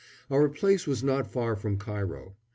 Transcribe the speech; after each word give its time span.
Our 0.31 0.49
place 0.49 0.87
was 0.87 1.03
not 1.03 1.31
far 1.31 1.55
from 1.55 1.77
Cairo. 1.77 2.33